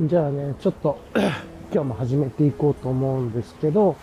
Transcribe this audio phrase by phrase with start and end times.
[0.00, 0.98] じゃあね、ちょっと
[1.70, 3.96] 今日も始めていこうと思うんですけど、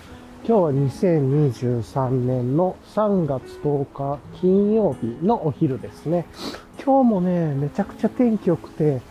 [0.47, 6.25] 今日は2023年の3月10日金曜日のお昼ですね。
[6.85, 9.01] 今日もね、めちゃくちゃ天気良くて、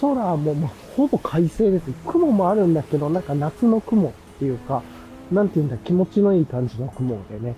[0.00, 1.84] 空も、ま、ほぼ快晴です。
[2.06, 4.82] 雲もあるんだけど、なんか夏の雲っていうか、
[5.30, 7.54] なんていうんだ、気持ちのいい感じの雲でね、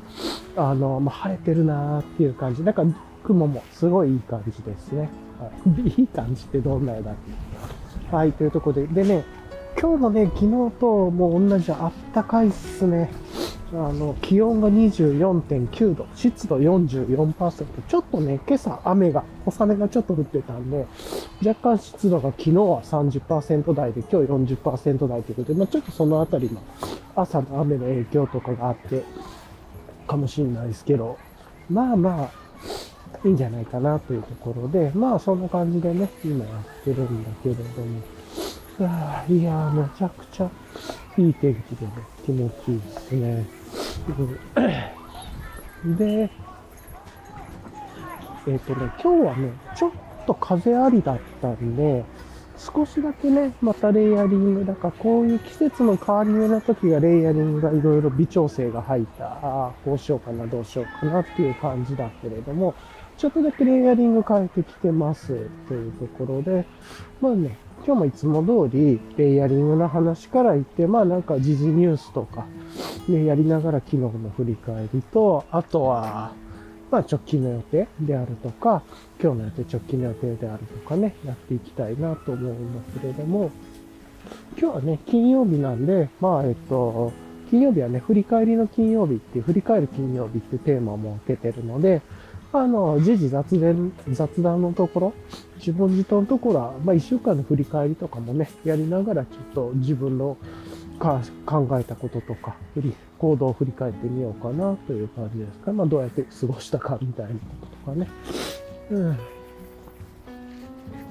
[0.56, 2.64] あの、ま、晴れてるなーっていう感じ。
[2.64, 2.82] なんか
[3.22, 5.08] 雲もすごいいい感じですね。
[5.38, 5.48] は
[5.86, 7.51] い、 いい感じってどんな絵だっけ？
[8.12, 9.24] はい、というところで、でね、
[9.80, 13.10] 今日もね、昨日ともう同じあったかいっすね。
[13.72, 17.64] あの、気温が24.9度、湿度44%。
[17.88, 20.86] ちょっとね、今朝雨が、小雨がちょっと降ってたんで、
[21.42, 26.62] 若干湿度が昨日は30%台で、今日40%台ということで、まあちょっとそのあたりの
[27.16, 29.04] 朝の雨の影響とかがあって、
[30.06, 31.16] かもしれないですけど、
[31.70, 32.30] まあまあ、
[33.24, 38.00] いいんじゃないかなというところで、まあそんな感じでね、今やってるんだけれども、
[38.80, 40.50] あいやめちゃくちゃ
[41.18, 41.92] いい天気でね、
[42.24, 43.46] 気持ちいいですね。
[45.84, 46.30] で、
[48.46, 49.90] えっ、ー、とね、今日はね、ちょっ
[50.26, 52.04] と風ありだったんで、
[52.56, 62.74] 少しだけね、またレイヤリングだから、こういう季節の変わり目の時がレイヤリングがいろいろ微調整が入った、ああ、こうしようかな、どうしようかなっていう感じだけれども、
[63.16, 65.28] ちょっとだけレイヤリング変えてきてます
[65.68, 66.66] というところで、
[67.20, 72.46] まあね、今日もいつも通り、レイヤリングの話から言って、まあなんか時事ニュースとか、
[73.08, 76.32] ね、やりながら昨日の振り返りと、あとは、
[76.90, 78.82] まあ直近の予定であるとか、
[79.20, 83.50] 今日の予定、直近の予定であるとかね、やっていきたいなと思うんだけれども、
[84.58, 87.12] 今日はね、金曜日なんで、まあえっと、
[87.50, 92.00] 金曜日はね、振り返りの金曜日っていう、振り返る金曜日っていうテーマを設けてるので、
[92.54, 95.12] あの、時事雑談、雑談のところ、
[95.56, 100.36] 自分自のところは、まあ一週間の振り返りとかもね、やりながらちょっと自分の
[100.98, 105.72] か考えたこととか、振り、行動を振り返ってみようかなという感じですか。
[105.72, 108.08] まあどうやって過ごしたかみたいなこととかね。
[108.90, 109.08] うん。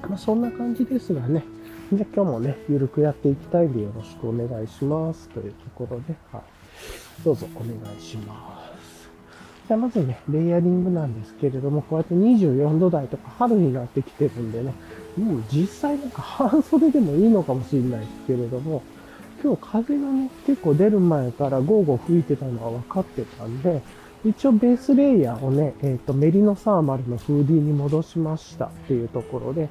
[0.08, 1.44] まあそんな感じですがね。
[1.92, 6.42] じゃ今日もね、ゆるくやっていきたいんでよろしくお願いしますというところで、はい。
[7.24, 8.71] どうぞお願いします。
[9.68, 14.74] じゃあまずね、レイヤリングなんですけれども、こうやって24度台とか春になってきてるんでね、
[15.16, 18.82] もう実際なんか半袖でもいいのかもしれないですけれども、
[19.42, 23.82] 今日風がね、結構出る前からゴーゴー吹いてたのは分かってたんで、
[24.24, 29.68] 一応ベースレイヤーをね、えっ、ー、と、メリノサーマルのフーディーに戻しましたっていうところで、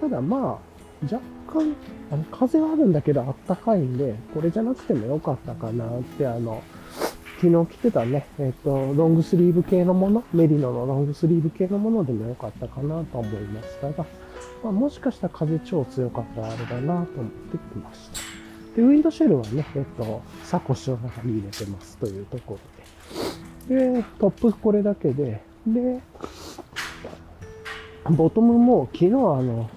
[0.00, 0.74] ただまあ、
[1.04, 1.74] 若干、
[2.10, 6.62] あの、風はあるんだけどあったかいんで、これじゃなくてもよかったかなって、あの、
[7.44, 14.06] 昨日着てたね、えっ、と、ロングスリーブ系のもの、メリノのロングスリーブ系のものでもよかったかなと思いましたが、
[14.62, 18.76] まあ、もしかしたら風超強かったらあれだなと思ってきました。
[18.76, 22.58] で、ウィンドシェルはね、えっ、と、サコッシュの中に入れてますというとこ
[23.68, 23.92] ろで。
[23.92, 26.00] で、トップこれだけで、で、
[28.08, 29.68] ボトムも昨日あの、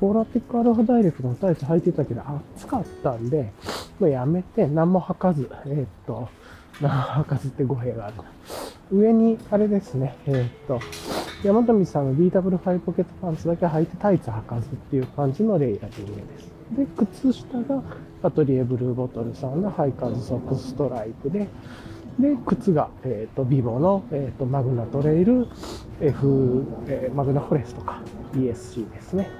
[0.00, 2.22] フォーラティックアルファダイレクトのタイツ履いてたけど
[2.56, 3.52] 暑かったんで、
[4.00, 6.28] もうやめて何も履かず、えっ、と、
[6.80, 8.16] 履かずって語弊がある。
[8.90, 10.80] 上に、あれですね、えー、っと、
[11.42, 16.52] 山と道さんの DW5 ポケットパンツだけ履いてタイツ履かずっていう感じのレイヤリングです。
[16.76, 17.82] で、靴下が
[18.22, 21.48] アトリエブルーボトルさんのハイカーズソックスストライプで、
[22.18, 25.48] で、靴が、えっ、ー、と、ビボの、えっ、ー、と、マグナトレイル、
[26.00, 28.02] F、えー、マグナフォレスとか
[28.34, 29.30] ESC ですね。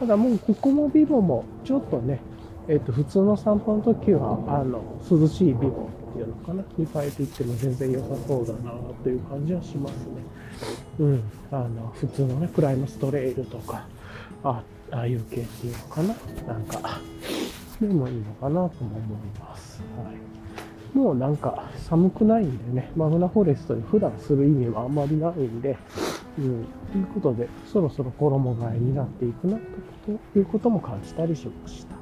[0.00, 2.20] ただもう、ここもビボも、ちょっとね、
[2.66, 10.22] えっ、と、普通の散歩の時は、あの、涼しいビボっていうのかなに変えていっても全然良さそうだなという感じはしますね。
[11.00, 11.22] うん。
[11.50, 13.86] あの、普通のね、プライムストレイルとか、
[14.42, 16.08] あああいう系っていうのかな
[16.46, 17.00] なんか、
[17.80, 19.82] でもいいのかなとも思います。
[19.96, 20.96] はい。
[20.96, 25.76] もうなんか寒くないんでね、マグナフォレストに普段する意味はあんまりないんで、
[26.38, 29.58] うん、ということで、そろそろ衣替えになっていくな
[30.06, 31.97] ということも感じたりしました。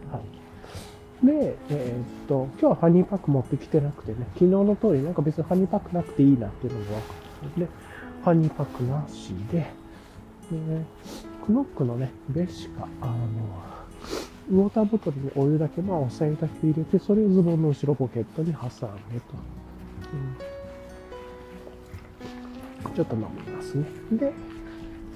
[1.23, 7.03] で、えー、っと、今日はハニーパック持ってきてなくてね、昨日の通りなんか別にハニーパックなくていいなっていうのも分かっ
[7.55, 7.73] たので、
[8.23, 9.59] ハニーパックなしで、
[10.51, 10.85] で、ね
[11.47, 13.17] クノックのね、ベシカ、あの、
[14.51, 18.89] ウォーターボトルにお湯だけ、まあ、お湯だけ入れて、それをズボンの後ろポケットに挟んでと。
[22.87, 23.85] うん、ちょっと飲みますね。
[24.13, 24.33] で、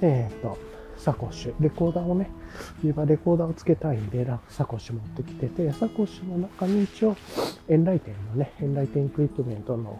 [0.03, 0.57] えっ、と、
[1.01, 2.31] サコッシュ、レコーダーをね、
[2.83, 7.17] 自分はレコーダーをつけたいんで、サコッシュ持ってきてて、サコッシュの中に一応、
[7.69, 9.99] エンライテンのね、エンライテンエクイプメントの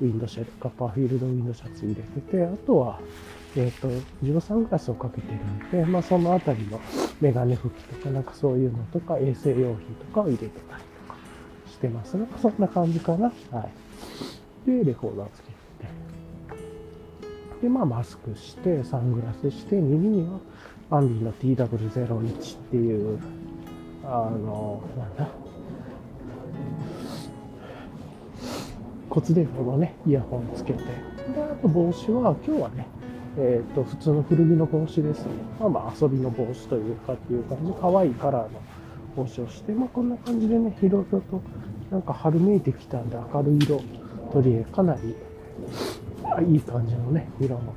[0.00, 3.00] ウィンドシェル、カッパーフィールドウィンドシャツ入れてて、あとは、
[3.56, 3.88] えっ、ー、と、
[4.22, 6.80] 自分サングラスをかけてるんで、まあそのあたりの
[7.20, 11.18] メガネ拭きとか、なんかそういうのとか、衛生用品とかを入れてたりとか
[11.70, 12.16] してます。
[12.16, 13.32] なんかそんな感じかな。
[13.52, 13.68] は
[14.66, 14.68] い。
[14.68, 15.49] で、レコーダーつけ。
[17.62, 20.38] で、まあ、マスクして、サングラスして、耳には
[20.90, 23.18] アンビーの TW01 っていう、
[24.04, 25.28] あの、なんだ、
[29.10, 30.86] 骨伝導のね、イヤホンつけて、で、
[31.42, 32.86] あと帽子は、今日はね、
[33.36, 35.32] えっ、ー、と、普通の古着の帽子ですね。
[35.60, 38.60] まあまあ遊びの帽子というかっていう感じ、可愛いカラーの
[39.16, 41.42] 帽子をして、まあこんな感じでね、いろいろと、
[41.90, 43.80] なんか春めいてきたんで明るい色、
[44.32, 45.14] 取りかなり
[46.40, 47.74] いい感じのね、色の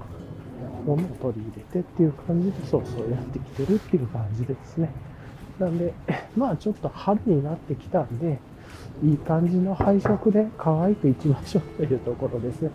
[0.86, 4.90] ものを取り入れてっていう感じで、そうそうやってきてるっていう感じですね。
[5.60, 5.94] なんで、
[6.36, 8.40] まあちょっと春になってきたんで、
[9.04, 12.72] いい感じの配色で可愛くいきましょうというところですね。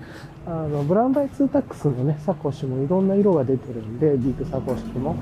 [0.47, 5.17] あの、ブランバイツータックスのね、サコッシュもいろんな色が出てるんで、ビッグサコッシュも。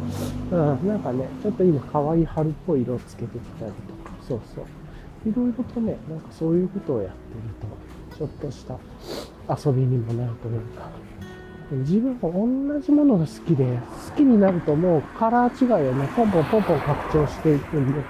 [0.51, 4.65] うん、なんかね、ちょっと今可愛い春っぽい色をつけてきたりとか、そうそう。
[5.29, 8.79] いろいろとね、なんかそういうことをやってると、ちょっとした
[9.49, 10.91] 遊びにもなるというか、
[11.71, 18.01] 自分も同じものが好きで、好きになるともうカラー違いをね、ポンポンポンポン拡張していくんで、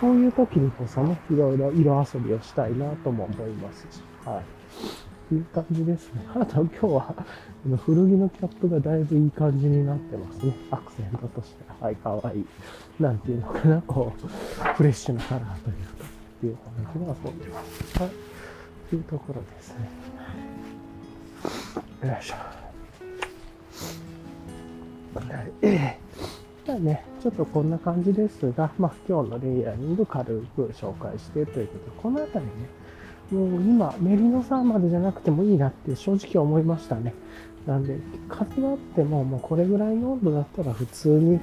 [0.00, 4.40] こういう時にこそね、いろいろ色遊びをしたいなとも思いますし、は
[5.30, 5.34] い。
[5.34, 6.26] いう感じですね。
[6.34, 7.14] あと今日は、
[7.86, 10.54] 古着のキャップがだいぶいい感じになってますね。
[10.70, 11.64] アクセントとして。
[11.80, 12.46] はい、かわいい。
[13.00, 14.26] なんていうのかな、こう、
[14.74, 17.98] フレッシュなカラーというか、っていう感じが遊んでます。
[18.02, 18.10] はい。
[18.90, 20.03] というところですね。
[21.44, 21.50] よ
[22.20, 22.34] いしょ。
[25.14, 25.52] はい。
[26.64, 32.68] じゃあね、ちょっとこんな感じですが、まあ今日のレイヤリング軽く紹介してということで、この辺りね、
[33.30, 37.14] もう今、メリノサーマルじゃなくてもいいなって正直思いましたね。
[37.66, 37.98] なんで、
[38.28, 41.40] 風があっても、もうこれぐらいの温度だったら普通に、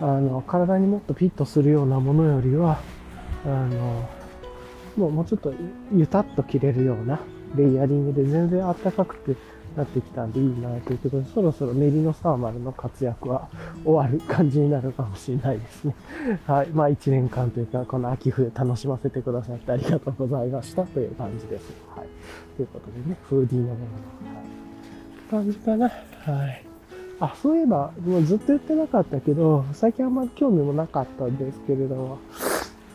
[0.00, 2.78] あの、体にもっとフィットするようなものよりは、
[3.44, 4.08] あの、
[4.96, 5.52] もうもうちょっと
[5.92, 7.20] ゆたっと着れるような
[7.56, 9.36] レイヤリングで全然暖かくて、
[9.76, 13.48] なってきたんでいいなということで、そろそろメリノサーマルの活躍は
[13.84, 15.94] 終わる感じになるかもしれないですね。
[16.46, 16.68] はい。
[16.68, 21.72] まあ1年間というか、この秋冬楽しませてくださってありがとうございましたという感じです。
[21.94, 22.08] はい。
[22.56, 23.84] ということでね、フーディーのものの、
[24.34, 24.42] は
[25.28, 25.88] い、感じかな。
[25.88, 26.64] はい。
[27.20, 32.18] あ、そういえば、もうずっと言ってなかったけど、最近あんまり興味もなかったんですけれども、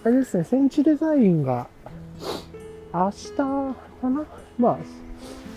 [0.03, 1.67] あれですね、センチデザインが
[2.93, 3.75] 明日か
[4.09, 4.25] な？
[4.57, 4.77] まあ、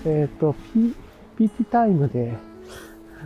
[0.05, 0.95] えっ、ー、と、P、
[1.39, 2.35] PT タイムで、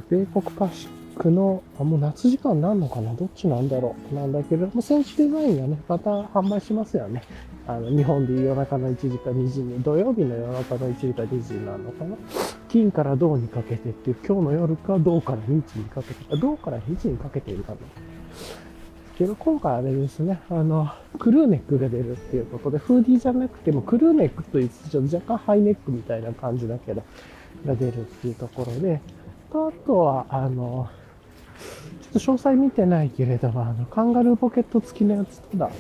[0.08, 3.14] 米国パシックの、あ、もう夏時間なんのかな？
[3.14, 4.14] どっちなんだろう？
[4.14, 7.22] なんだけれど、も選手デザインがね、また販売しますよね。
[7.66, 12.16] あの、日本で夜中の1時か2時に、土曜日の夜中の1時か2時になるのかな？
[12.68, 17.78] 金から銅にかけてっていう、今日の夜か銅から日にかけて、銅から日にかけているかな。
[19.20, 27.02] けど、今回あれですね、あの、クルーネックが出るっていうことで、フーディーじゃなくても、クルーネックと言ってちょっと若干ハイネックみたいな感じだけど、
[27.66, 29.02] が出るっていうところで、
[29.50, 30.88] あとは、あの、
[32.00, 35.70] ちょっと詳細見てないけれども、あの、カンガルーポケット付きのやつ、ただ、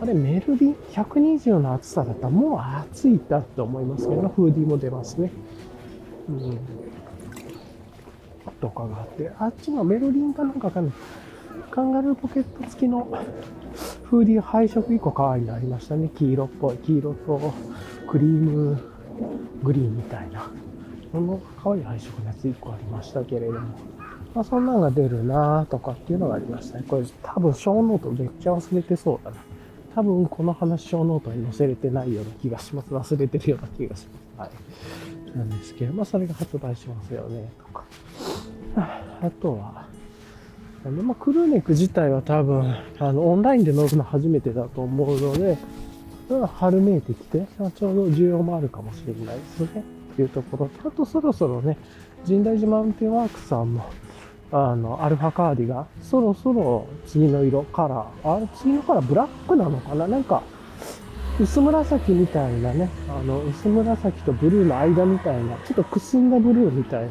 [0.00, 5.32] あれ、メルビン120の厚さだったらもう暑いだって思いますけど、フーディーも出ますね。
[6.28, 6.58] うん。
[8.60, 10.92] とかがあって、あっちがメルリンかなんかかな。
[11.70, 13.08] カンガルーポケット付きの
[14.04, 16.10] フーディー配色1個可愛いのありましたね。
[16.16, 16.76] 黄色っぽい。
[16.78, 17.52] 黄色と
[18.10, 18.80] クリーム
[19.62, 20.50] グリーンみたいな。
[21.12, 23.60] この可愛い配色のやつ1個ありましたけれども、
[24.34, 26.84] まあ、そんなのが出るなとかっていうのがありましたね。
[26.88, 29.36] これ多分小ノートめっちゃ忘れてそうだな。
[29.94, 32.94] 多分この話ショーノートに載せれてないような気がします。
[32.94, 34.06] 忘れてるような気がし
[34.36, 34.50] ます。
[34.52, 35.38] はい。
[35.38, 37.84] なんですけど、まあそれが発売しますよね、とか。
[38.76, 39.85] あとは、
[40.90, 45.58] まあ、クルーネック自体は多分、あの、オンラインで乗るの初めてだと思うので、
[46.54, 49.84] 春めいてきて、ちょうど需要もあるかもしれないですね。
[50.12, 50.68] っていうところ。
[50.82, 51.76] と、あとそろそろね、
[52.26, 53.84] 深大寺マウンテンワークスさんも、
[54.50, 60.06] あの、アルファカーディが、そろそろ次の色、カラー、あれ、次のカラーブラックなのかな？
[60.06, 60.42] なんか、
[61.38, 67.08] 薄紫みたいなね、あの、薄紫とブルーの間みたいな、ちょっとくすんだブルーみたい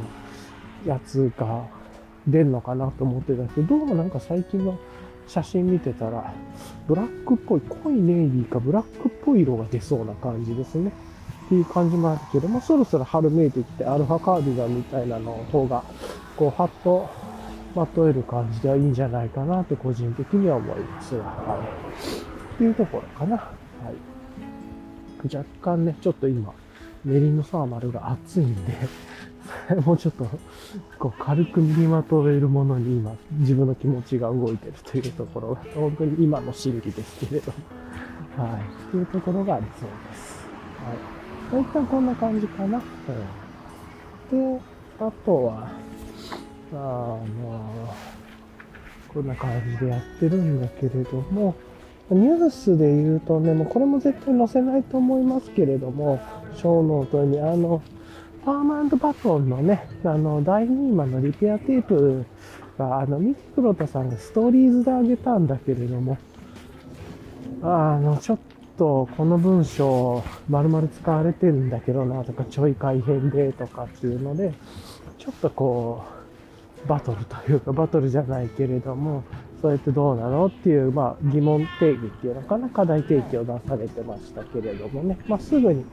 [0.85, 1.67] なやつが
[2.27, 4.77] 出るのかなと思ってたけど、どうもなんか最近の
[5.27, 6.33] 写真見てたら、
[6.87, 10.91] ブラックっぽい、濃いネイビーかブラックっぽい色が出そうな感じですね。
[11.45, 15.83] っていう感じもあるけども、そろそろ春めいてきて、アルファカーディガンみたいなの方が、
[16.35, 17.07] こう、ハッと
[17.75, 21.59] まとえる感じではいいんじゃないかなと個人的には思います、は
[22.51, 22.55] い。
[22.55, 23.37] っていうところかな。
[23.37, 23.43] は
[25.21, 25.35] い。
[25.35, 26.51] 若干ね、ちょっと今、
[27.03, 28.73] メリノサーマルが暑いんで
[29.85, 30.25] もうちょっと、
[30.97, 37.51] こう、軽く身にまとえるものに今、自分の気持ちが動いてるというところが、本当に今の心理ですけれど、
[38.37, 38.91] はい。
[38.91, 40.47] というところがありそうです。
[41.51, 41.61] はい。
[41.61, 42.81] 一旦こんな感じかな。
[44.31, 44.61] うん、で、
[44.99, 45.69] あとは、
[46.73, 47.95] あの、
[49.13, 51.55] こんな感じでやってるんだけれども、
[52.09, 56.19] ニュースで言うとね、もうこれも絶対載せないと思いますけれども、
[56.55, 57.81] ショーノートに、あの、
[58.45, 62.23] パーマンバトンのね、あの、第2話のリペアテープ
[62.77, 66.19] が、あの、ミキクロタさんがストーリーズであげたんだけれども、
[67.63, 68.39] あの、ちょっ
[68.77, 74.53] とこの文章、丸々使われてるんだけどなとか、ちょい改変でとかっていうので、
[75.17, 76.03] ちょっとこ
[76.85, 79.23] う、バトルというか、バトルじゃないけれども、
[79.65, 85.83] それってどうなのっていう、まあ、疑問定義っていうのかな、課題提起を出されてましたけれどもね、まあ、すぐに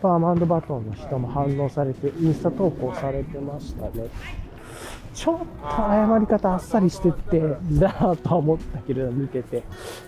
[0.00, 4.08] パーマンドバトンの人も反応されて、インスタ投稿されてましたね。
[5.12, 7.38] ちょっと謝り方あっさりしてて、
[7.78, 9.62] だなとは思ったけれど、見てて、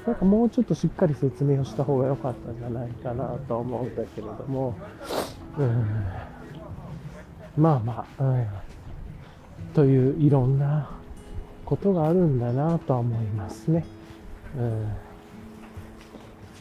[0.07, 4.75] なんかもうちょっとしっかり説明をした方が良かったんじゃないかなと思うんだけれども、
[5.59, 8.47] うん、まあまあ、うん。
[9.75, 11.00] といういろんな
[11.71, 13.85] ことがあるんだなとは思いますね。
[14.59, 14.93] うん、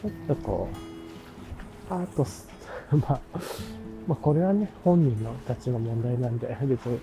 [0.00, 0.68] ちょっとこ
[1.90, 2.48] う、アートス、
[2.94, 3.20] まあ、
[4.06, 7.00] まあ、これはね、本人のたちの問題なんで、別に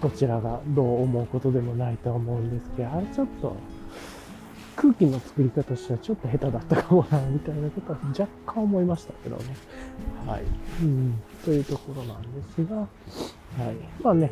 [0.00, 3.56] こちらがどう思うことでもないと思うんですけど、あれちょっと、
[4.76, 9.44] 空気の作り方としてはちょっと下手だったかもな、みたいなことは若干思いましたけどね。
[10.28, 10.44] はい。
[10.80, 12.88] うん、というところなんですが、はい。
[14.00, 14.30] まあね、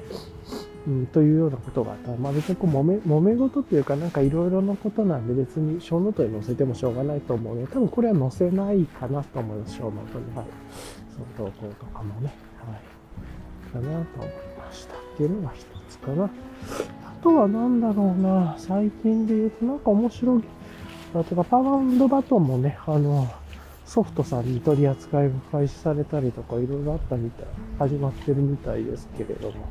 [0.86, 10.36] うん、というようなことがあった、まあ別にこう揉め、揉め事というかなんかいろいろなことなんで別にショーノートに載せてもしょうがないと思うので、多分これは載せないかなと思います、ショーノートに。
[10.36, 10.46] はい。
[11.36, 12.32] その投稿とかもね。
[12.66, 13.72] はい。
[13.72, 14.94] かなと思いました。
[14.94, 16.24] っていうのが一つかな。
[16.24, 16.30] あ
[17.22, 20.44] とは何だろうな、最近で言うとなんか面白い、
[21.14, 23.28] あとかパワーバトンもね、あの、
[23.90, 29.68] ソフトさんに取り扱いが開始されたりとかいろいろあったみたい、始まってるみたいですけれども。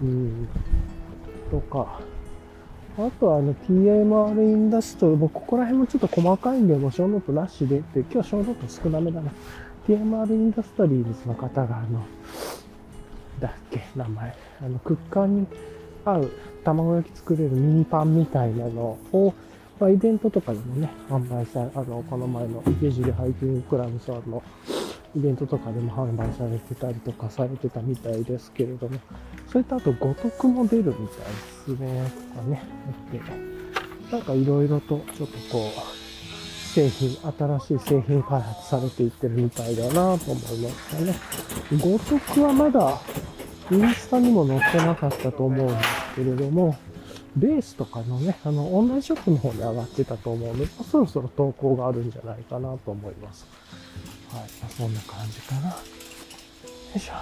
[0.00, 0.48] うん。
[1.50, 1.98] とか。
[2.96, 9.32] あとはあの TMR インダストリー、もうここら辺もちょっと細かいんで、もうショーノートなしでって、今日ショーノート少なめだな。
[9.88, 12.06] TMR インダストリーズの方があの、
[13.40, 14.36] だっけ、名前。
[14.60, 15.48] あの、クッカーに
[16.04, 16.30] 合う
[16.62, 19.34] 卵焼き作れるミニパンみたいなのを、
[19.82, 24.40] まあ、イベントとかでもね、販売され、あの、この前の池尻ハイキングクラブさんの
[25.16, 29.00] イベントとかでも販売されてたりとかされてたみたいですけれども、
[29.48, 31.08] それとあと、五徳も出るみたいで
[31.64, 32.62] すね、とかね、
[34.12, 41.14] なんかいろいろとちょっとこう、製品、新しい製品開発されていってるみたいだなと思いましたね。
[41.72, 43.00] 五徳はまだ
[43.72, 46.76] インスタにも載ってなかったと思うんですけれども、
[47.36, 53.46] ベースとかのね、あの、オンラインショップの方に上がってたと思うので、そろそろ投稿があるんじゃないかなと思います。
[54.30, 55.70] はい、ま、そんな感じかな。
[55.70, 55.76] よ
[56.94, 57.12] いしょ。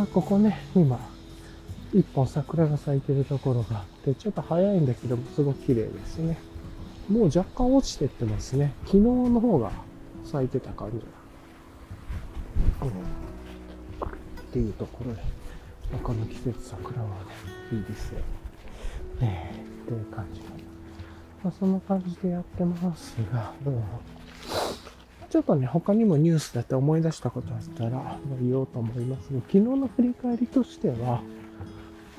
[0.00, 0.98] あ、ここね、今、
[1.94, 6.36] 一本桜が咲いてるところがあって、ちょっと早いんだけど、すごく綺麗ですね。
[7.08, 8.72] もう若干落ちてってますね。
[8.84, 9.70] 昨日の方が
[10.24, 10.96] 咲いてた感じ。
[12.82, 12.88] うん。
[12.88, 12.92] っ
[14.52, 15.22] ていうところで、
[16.02, 17.14] この季節桜はね、
[17.72, 18.20] いいですよ。
[19.20, 20.54] ねえ、っていう感じかな。
[21.44, 23.70] まあ、そんな感じでやってますが、う、
[25.30, 31.22] ちょっとね、他にもニュースだって思い出したことあったら言おうと思いますが、昨日の振り返りとしては、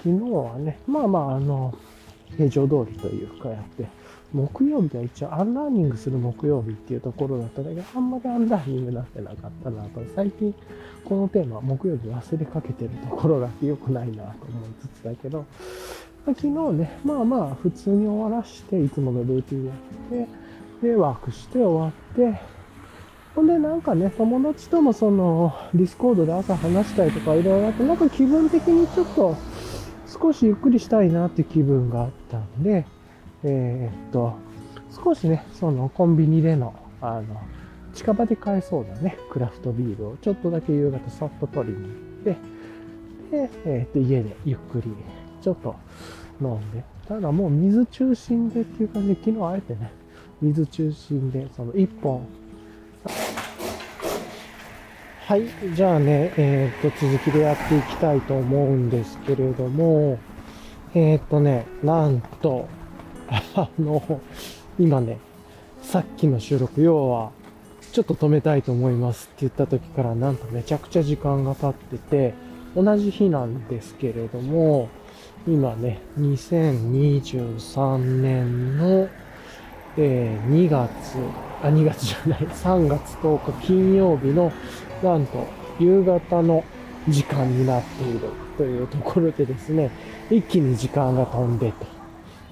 [0.03, 1.73] 昨日はね、まあまあ、あの、
[2.37, 3.87] 平常通りというかやって、
[4.33, 10.01] 木曜日は一応アンラーニングする木曜日っていうところだったんだけど、あんまりアンラーニングになってなかったなと。
[10.13, 10.53] 最近、
[11.05, 15.45] このテーマ木曜日忘れかけてるところがあって良くないなと思いつつだけど、
[16.33, 20.27] 昨日ね、まあまあ普通に終わらして、いつものルーティンやっ
[20.81, 22.39] て、で、ワークして終わって、
[23.35, 29.35] ほんでなんかね、友達ともその、ディスコードで朝話したりとかいろいろあって、なんか気分的にちょっと、
[30.07, 32.85] 少しゆっくりしたいなって気分があったんで、
[33.43, 34.33] えー、っと、
[35.03, 37.41] 少しね、そのコンビニでの、あの、
[37.93, 42.37] 近場で買えそうなね、クラフトビールをちょっとだけ夕方さっと取りに行って、
[43.31, 44.89] で、えー、っと、家でゆっくり
[45.45, 45.75] ちょっと
[46.41, 49.09] 飲んで、ただもう水中心でっていう感じ。
[49.09, 49.91] で、昨日あえてね、
[50.41, 52.25] 水中心で、その1本。
[55.27, 55.43] はい、
[55.75, 60.17] じゃあね、えっ、と、続きでやっていきたいと思うんですけれども、
[60.95, 62.67] えっ、とね、なんと、
[63.29, 64.19] あの、
[64.79, 65.19] 今ね、
[65.83, 67.29] さっきの収録、要は、
[67.91, 72.33] ちょっと止めたいと思いますって言った時から、なんとめちゃくちゃ時間が経ってて、
[72.75, 74.89] 同じ日なんですけれども、
[75.47, 79.07] 今ね、2023年の、
[79.95, 81.19] えー、2月、
[81.61, 84.51] あ、2月じゃない、 3月10日金曜日の、
[85.03, 85.45] なんと、
[85.79, 86.63] 夕方の
[87.07, 88.21] 時間になっている
[88.57, 89.91] というところでですね、
[90.31, 91.71] 一気に時間が飛んで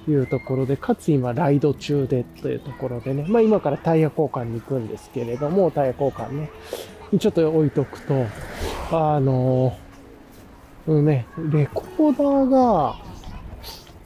[0.06, 6.50] というところで、かつ今ライド中でというところでね、まあ今からタイヤ交換に行くんですけれども、タイヤ交換ね、
[7.18, 8.26] ちょっと置いとくと、
[8.92, 9.76] あの
[10.86, 12.96] うんね、レコーダーが、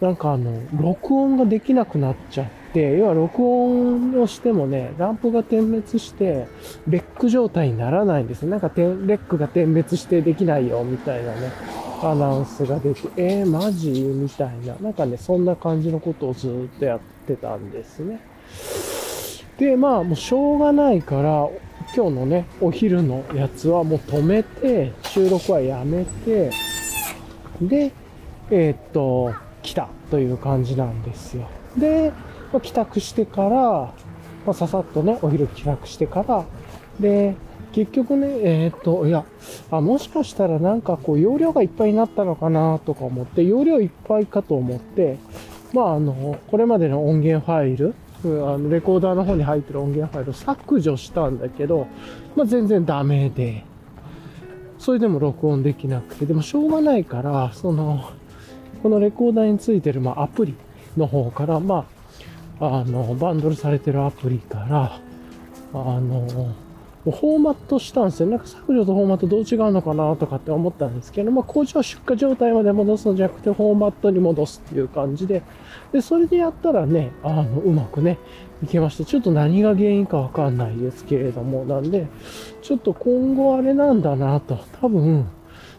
[0.00, 6.46] なんかあの、録音ができなくなっちゃって、要は録音をしてもね、ランプが点滅して、
[6.88, 11.50] レック状態にならないんですなんかレックが点滅してできないよ、みたいなね、
[12.00, 13.90] アナウンスが出て、えー、マジ？
[13.90, 18.20] みたいな、なんかね、そんな感じのことをずっとやってたんですね。
[19.58, 21.48] で、まあ、もうしょうがないから、
[21.96, 26.52] 今日のね、お昼のやつはもう止めて、収録はやめて、
[27.60, 27.92] で、
[28.50, 31.48] えー、っと、来たという感じなんですよ。
[31.76, 32.12] で、
[32.52, 33.92] まあ、帰宅してから、ま
[34.48, 36.44] あ、ささっとね、お昼帰宅してから、
[37.00, 37.34] で、
[37.72, 39.24] 結局ね、えー、っと、いや、
[39.70, 45.18] あ、もしかしたらなんかこう、容量がいっぱいになったのかなとか思って、容量いっぱいかと思って、
[45.74, 51.86] まあ、あの、これまでの音源ファイル、あのレコーダーの方に入ってる音源ファイルを削除したんだけど、
[52.34, 53.64] まあ、全然ダメで、
[54.78, 58.10] それでも録音できなくて、でもしょうがないから、その、
[58.82, 60.54] このレコーダーについてる、まあ、アプリ
[60.96, 61.86] の方から、ま
[62.60, 65.00] あ、あの、バンドルされてるアプリから、
[65.74, 66.54] あの、
[67.10, 68.28] フォーマットしたんですよ。
[68.28, 75.42] なんか削除とフォーマットどう違うのかなとかって思ったんですけど、まあ、工場出荷状態まで戻すのじゃなくて、フォーマットに戻すっていう感じで、
[75.92, 78.18] で、それでやったらね、あの、うまくね、
[78.62, 79.04] いけました。
[79.04, 82.06] ちょっと何が原因かわかんないですけれども、なんで、
[82.62, 85.26] ちょっと今後あれなんだなと、多分、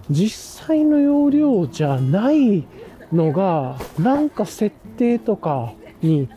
[0.10, 2.66] 実際の容量じゃない
[3.12, 6.30] のが、なんか設定とかに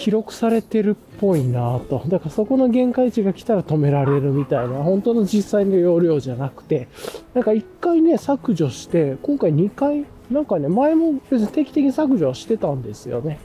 [0.00, 2.02] 記録されてるっぽいなと。
[2.08, 6.88] だからそこの限界値が来たら止められるみたいな、本当の実際の容量じゃなくて、
[7.34, 13.38] なんか一回ね、削除して、今回2回、なんかね、前も別に定期的に削除はしてたんですよね。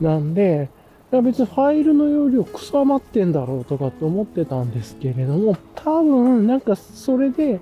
[0.00, 0.68] なんで、
[1.12, 7.60] 別にファイルの容量くそ余ってんだろうとかって思ってたんですけれども、多分なんかそれで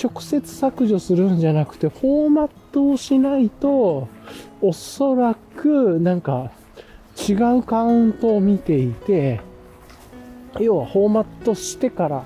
[0.00, 4.08] 直接削除するんじゃなくて、フォーマットをしないと、
[4.60, 6.50] おそらくなんか
[7.16, 9.40] 違うカウントを見ていて、
[10.60, 12.24] 要はフォーマットしてから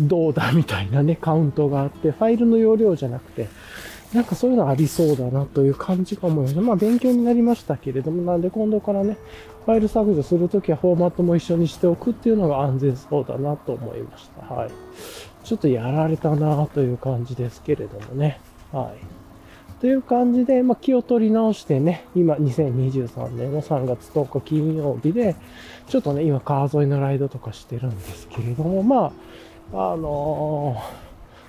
[0.00, 3.48] どうだみたいなね、カウントがあって、ファイルの容量じゃなくて、
[4.14, 6.60] なんかそういうのありそうだなという感じが思いました。
[6.60, 9.16] まあ勉強になりましたけれども、なんで今度からね、
[9.64, 14.54] ファイル削除するときはフォーマットも一緒にしておくっていうのが安全そうだなと思いました。
[14.54, 14.70] はい。
[15.44, 18.40] ちょっとやられたなという感じですけれどもね。
[18.72, 19.19] はい。
[19.80, 25.36] という感じで、まあ、気を取り直してね、今2023年の3月10日金曜日で、
[25.88, 29.12] ちょっとね、今川沿いのライドとかしてるんですけれども、ま
[29.72, 30.76] あ、あの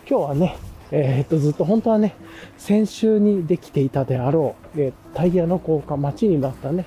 [0.06, 0.56] ー、今日はね、
[0.92, 2.16] えー、っと、ずっと本当はね、
[2.58, 6.86] 先週にできていたであろう、えー、タイヤの交換、待ちになったね、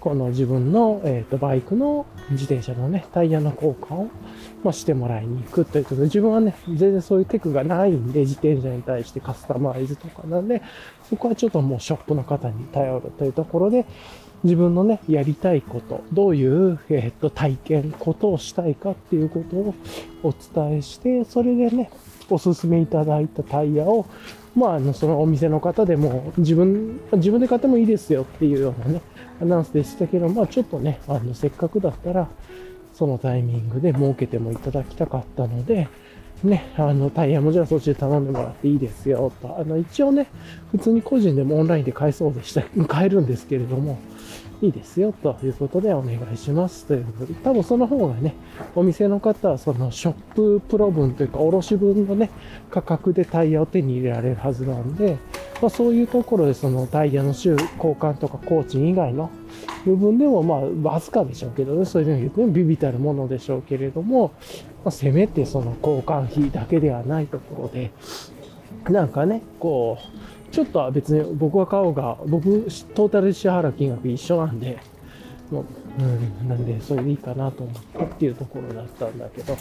[0.00, 4.10] この自分の、えっとバイクの自転車のね、タイヤの交換を
[4.66, 10.60] まあ、してもらいに行くということで、自分はね、全然そういうテクがないんで、自転車に対してカスタマイズとかなんで、
[11.08, 13.86] そこはちょっともうショップの方に頼るというところで、
[14.42, 19.74] 自分のね、やりたいこと、どういう、えー、っと、体験、ことをしたいかっていうことを
[20.24, 21.90] お伝えして、それでね、
[22.30, 24.06] おすすめいただいたタイヤを、
[24.54, 29.02] まあ、の、そのお店の方でも、自分、自分で買ってもいいですよっていうようなね、
[29.40, 32.28] アナウンスでしたけど、まあ、ちょっとね、あの、せっかくだったら、
[32.94, 35.88] そのタイミングで設けてもいただきたかったので、
[36.42, 39.58] ね、あの、タイヤもじゃあそっちで頼んでもらっていいですよ、と。
[39.58, 40.26] あの、一応ね、
[40.70, 42.62] 普通に個人でもオンラインで買えそうでした。
[42.86, 43.98] 買えるんですけれども、
[44.62, 46.86] いいですよ、ということでお願いします。
[46.86, 48.34] ということで、多分その方がね、
[48.74, 52.30] お店の方はそのショッププロ分というか、卸分のね、
[52.70, 55.18] 価格でタイヤを手に入れられるはずなんで、
[55.60, 59.30] まあそういうところでそのタイヤの周交換とか工賃以外の
[59.84, 64.32] 部分でもまあわずかでしょうけどね、そういうの言ってもビビたるものでしょうけれども、
[64.84, 67.90] まあ、せめてその交換費だけではないところで、
[68.88, 74.78] なんかね、こう、ちょっとは別に僕が買おうが、僕、トータルで支払う金額一緒なんで、
[75.50, 79.54] もう、うん、なんで、それでいいかなと思ったっていうところだったんだけど、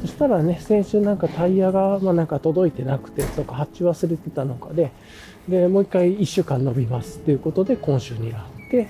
[0.00, 4.92] そしたらね、先週なんかタイヤが、まあなんか届いてなくて、とか発注忘れてたのかで、
[5.48, 8.86] で、もう一回一週間伸びますっていうことで今週になって、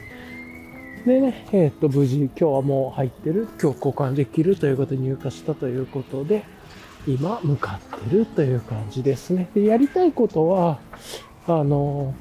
[1.06, 6.44] でね、えっ、ー、と、無事今日はもう入ってる、今日交換できるということに入荷したということで、
[7.06, 9.48] 今向かってるという感じですね。
[9.54, 10.78] で、やりたいことは、
[11.48, 12.14] あの、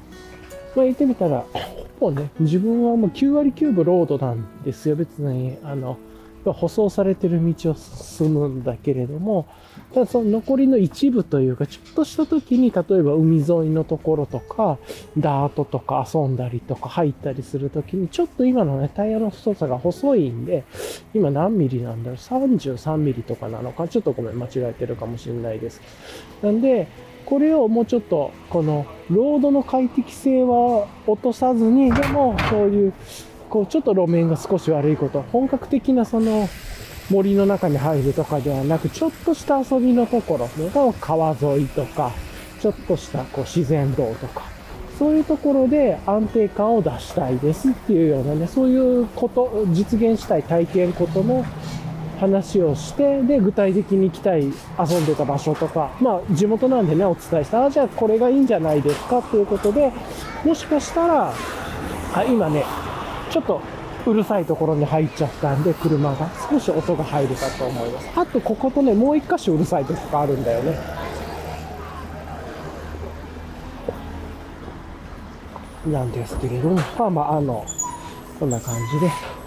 [0.74, 1.44] まあ、言ってみたら、
[2.00, 4.96] ほぼね、自分はもう9割9分ロードなんですよ。
[4.96, 5.98] 別に、あの、
[6.44, 9.46] 舗装されてる道を進むんだけれども、
[9.92, 14.78] ただその残りの一部というか、ちょっとした時に、例えば海沿いのところとか、
[15.18, 20.64] ダートとか遊んだりとか入ったりする時に、ちょっと今のね、タイヤの太さが細いんで、
[21.12, 23.88] 今何ミリなんだろう ?33 ミリとかなのか？
[23.88, 25.82] ちょっとごめん、間違えてるかもしれないです。
[26.40, 26.86] なんで、
[27.28, 32.94] これをもうちょっと、この、ロードの快適性は落とさずに、でも、そういう、
[33.50, 36.48] こう、ちょっと路面が少し悪いこと、本格的なその、
[37.10, 40.48] 森の中に入るとかではなく、ちょっとした遊びのところ、
[41.00, 42.12] 川沿いとか、
[42.60, 44.44] ちょっとしたこう自然道とか、
[44.98, 51.44] そういうところで安定感を出したいですっていうようなね、そういうこと、実現したい体験ことの
[52.18, 59.92] 話をして、で、具体的に行きたい遊んでた場所とか、まあ地元なんでね、お伝えしたら、じゃあこれがいいんじゃないですかっていうことで、
[60.44, 61.32] もしかしたら、
[62.14, 62.64] あ今ね、
[63.30, 63.60] ちょっと
[64.06, 68.10] うるさいところに入っちゃったんで、車が少し音が入るかと思います。
[68.16, 70.78] あと、こことね、もう一箇所うるさいとこがあるんだよね。
[75.86, 77.64] なんですけれども、まあまあ、あの、
[78.38, 79.37] こんな感じで。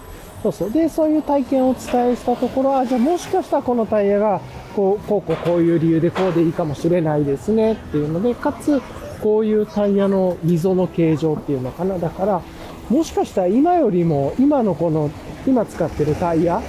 [0.42, 0.70] そうそう。
[0.70, 4.40] で、そういう体験をお伝えしたところは、じゃあもしかしたらこのタイヤが、
[4.74, 8.80] こう、こう、こう、こういう理由でこうでいいかもしれないですねっていうので、かつ、
[9.22, 11.98] こういうタイヤの溝の形状っていうのかな。
[11.98, 12.42] だから、
[12.90, 15.10] もしかしたら今よりも、今のこの、
[15.46, 16.60] 今使ってるタイヤ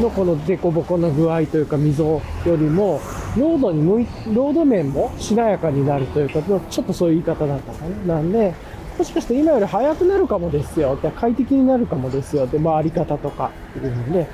[0.00, 3.00] のこの凸凹の具合というか溝よりも、
[3.36, 8.14] ロードに向い、ロード面もしなやかになるというか、ちょっとそういう言い方だったかな。
[8.14, 8.54] なんで、
[9.00, 10.94] もしかして今より速くなるかもですよ。
[11.16, 12.46] 快適になるかもですよ。
[12.46, 14.26] で、回り方とかっていうので、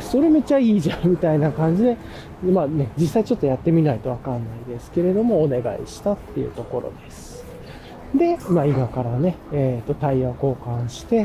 [0.00, 1.98] それめっちゃいいじゃんみたいな感じで、
[2.42, 7.44] まあね、実際ちょっとやってみないとわかんないですけれども、お願いしたっていうところです。
[8.14, 11.24] で、まあ今からね、えっ、ー、と、タイヤ交換して、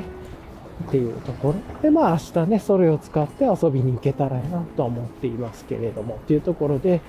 [0.87, 1.81] っていうところ。
[1.81, 6.99] で、まあ明日ね、それを使って遊びに行けたらなと思っていますけれども、っていうところで、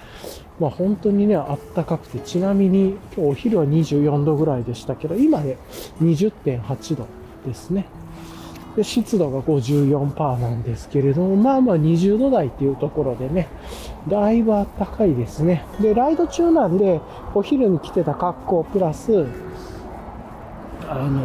[0.61, 5.57] まあ本当にね、あったかくて、ちなみに今日お昼は24度ぐらいでしたけど、今ね、
[6.03, 7.07] 20.8度
[7.47, 7.87] ですね。
[8.77, 13.49] で、湿度が54%なんですけれども、まあまあ20度台っていうところでね、
[14.09, 15.65] だいぶあったかいですね。
[15.81, 17.01] で、ライド中なんで、
[17.35, 19.27] お昼に着てた格好プラス、
[20.89, 21.21] あの、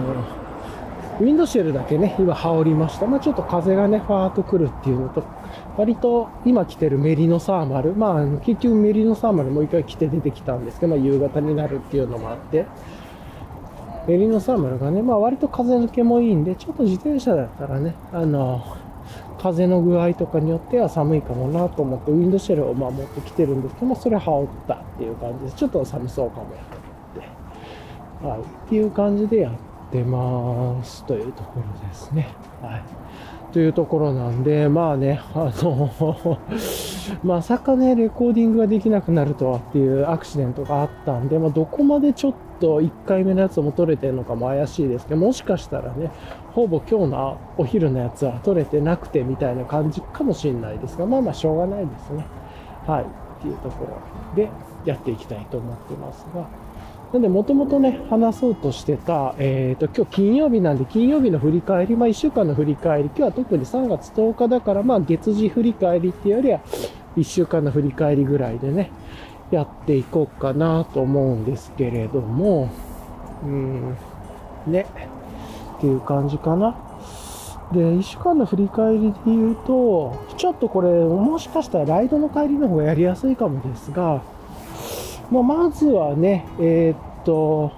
[1.20, 3.06] ウィンドシェルだけね、今羽織りました。
[3.06, 5.24] まあちょっと風がね、ファーっと来るっていうのと、
[5.78, 12.66] 割と今着てるメリノサーマル、まあ結局メリノサーマルもう一回着て出てきたんですけど、まあ夕方になるっていうのもあって、
[14.08, 18.64] メリノサーマルがね、まあ割と風抜けもいいんで、ちょっと自転車だったらね、あの、
[19.38, 25.52] 風の具合とかによっては寒いかもなと思って、ウィンドシェルをまあ持ってきてるんですけども、それ羽織ったっていう感じで。
[25.52, 26.76] ちょっと寒そうかもやって
[28.26, 29.54] はい、っていう感じでやっ
[29.92, 32.30] てますというところですね。
[32.62, 32.84] はい。
[33.56, 36.38] というところなんで、まあね、あの
[37.24, 46.12] まさかね、レコーディングができなくなるとはっていうアクシデントがあったんで、まあ、どこまでちょっと1回目のやつも撮れてるのかも怪しいですけど、もしかしたらね、
[46.54, 52.26] ほぼ今日のお昼のやつは撮れてなくてみたいな感じかもしれないですが、まあまあしょうがないですね。
[52.86, 53.04] はい。
[53.04, 53.06] っ
[53.42, 54.50] ていうところで
[54.84, 56.46] やっていきたいと思ってますが、
[57.16, 66.60] なんで、もともとね、話そうとしてた、えっ、ー、と、今日金曜日なんで、金曜日の振り返り、まあ、1週間の振り返り、今日は特に3月10日だから、まあ、月次振り返りっていうよりは、
[67.16, 68.92] 1週間の振り返りぐらいでね、
[69.50, 72.70] やっていこうかなと思うんですけれども、
[73.46, 73.96] うん、
[74.68, 74.86] ね、
[75.78, 76.76] っていう感じかな。
[77.72, 84.22] で、1週間の振り返りで言うと、ちょっとこれ、もしかしたらライドの帰りの方がやりやすいかもですが、
[85.32, 87.72] まあ、まずはね、えー、っと、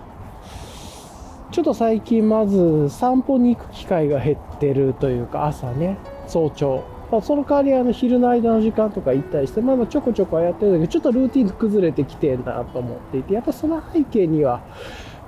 [1.52, 6.84] ちょっと最近まず散歩に行く機会が減ってるというか、朝ね、早朝。
[7.10, 14.62] まあ、その代わりあの昼の間の時間とか行ったりして、まだちょこちょこやってるんだけど、ちょっとルーティン崩れてきてるなと思っていて、やっぱその背景には、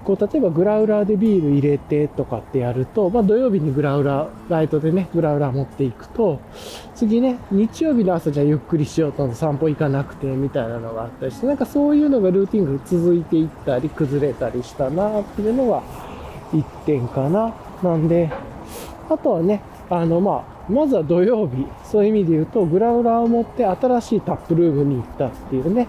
[0.03, 6.39] こう、例えばグラウラーでビール入れてとかってやると、まあ土曜日にグラウラー、ライトでね、グラウラー持っていくと、
[6.95, 15.83] 次ね、日曜日の朝じゃゆっくりしようと散歩行かなくてみたいなのがあったりして、なんかそういうのがルーティンが続いていったり、崩れたりしたなっていうのが
[16.53, 17.53] 一点かな。
[17.83, 18.29] なんで、
[19.09, 25.87] あとはね、あの、まあ、まずは土曜日、そういう意味で言うと、グラウラーを持って新しいタップルームに行ったっていうね、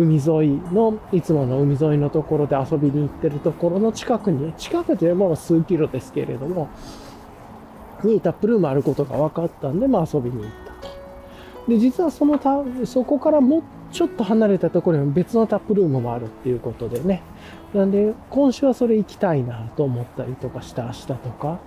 [0.00, 6.68] 海沿いの、いつもの海沿いのところで遊びに行ってるところの近くに、近くでもう数キロですけれども、
[8.02, 10.94] にタップルームあることが分かったんで、まあ遊びに行ったと。
[11.68, 17.22] で、実はそのた、そこからもっちょっと離れたところに別のタップルームもあるっていうことでね。
[17.74, 21.58] なんで、今週はそれ行きたいなと思ったりとかして明日とか。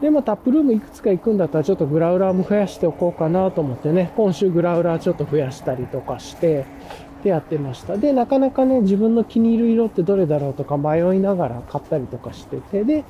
[0.00, 6.64] で、まあ、タップルームいくつか行くんだったら、ちょっとグラウラーも増やしておこうかなと思ってね、今週グラウラーちょっと増やしたりとかして、
[7.22, 7.96] でやってました。
[7.96, 13.04] で、なかなかね、自分の気に入る色ってどれだろうとか迷いながら買ったりとかしてて、で、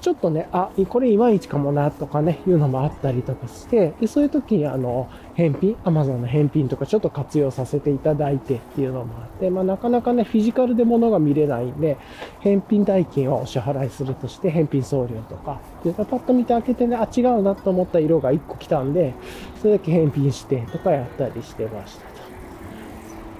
[0.00, 11.96] ちょっとね、あ、これいまいちかもなとかね、いうのもあったりとかして、で、そういう時にあの、返品、Amazon の返品とかちょっと活用させていただいてっていうのもあって、まあなかなかね、フィジカルで物が見れないんで、
[12.40, 19.14] 返品代金はお支払いするとして、返品送料とか、で、パッと見て開けてね、あ、違うなと思った色が1個来たんで、
[19.60, 22.07] それだけ返品してとかやったりしてました。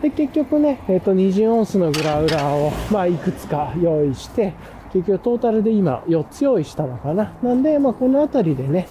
[0.03, 4.55] で、結局ね、えっ、ー、と、20オンスのグラウラーを、まあ、いくつか用意して、
[4.93, 7.33] 結局トータルで今4つ用意したのかな。
[7.43, 8.89] なんで、まあ、この辺りでね、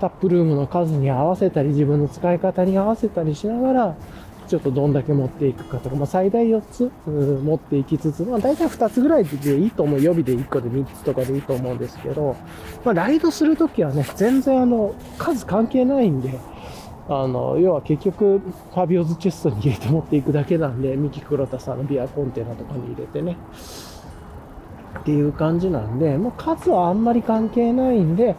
[0.00, 3.96] タップルームの数に合わせたり、自分の使い方に合わせたりしながら、
[4.48, 10.02] ちょっとどんだけ持っていくかとか、まあ、最大4つ持っていきつつ、まあ、大体2つぐらいでいいと思う。
[10.02, 12.34] 予備で1個で3つとかでいいと思うんですけど、
[12.84, 16.38] まあ、ライドするときはね、全然あの、数関係ないんで、
[17.08, 23.36] あの、要は結局、ファビオズチェストに入れて持っていくだけなんで、ミキ黒田さんのビアコンテナとかに入れてね。
[25.00, 28.36] っていう感じなんで、まあ、数はあんまり関係ないんで、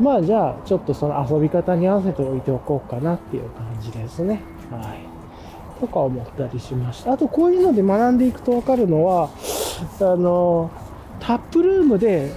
[0.00, 4.40] まあじゃあちょっとその遊び方に合わせておいておこうかなっていう感じですね。
[4.70, 5.80] はい。
[5.80, 7.12] とか思ったりしました。
[7.12, 9.30] あとこういうので学んでいくとわかるのは、
[10.00, 10.70] あの、
[11.20, 12.32] タップルームで